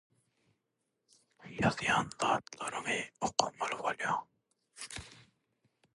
[1.57, 2.97] ýazýan zatlaryny
[3.29, 5.07] okamaly bolýan.